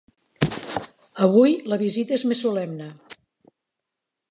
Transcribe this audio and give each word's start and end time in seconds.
Avui 1.27 1.53
la 1.73 1.79
visita 1.83 2.17
és 2.17 2.25
més 2.33 2.43
solemne. 2.47 2.91